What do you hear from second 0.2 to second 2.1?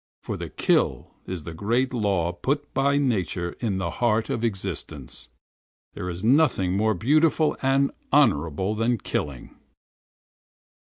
For to kill is the great